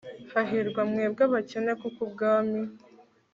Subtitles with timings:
[0.31, 2.61] hahirwa mwebwe abakene kuko ubwami